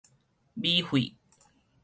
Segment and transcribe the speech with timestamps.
[0.57, 1.13] 米血